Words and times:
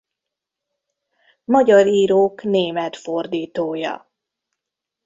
Magyar 1.45 1.87
írók 1.87 2.43
német 2.43 2.97
fordítója. 2.97 4.09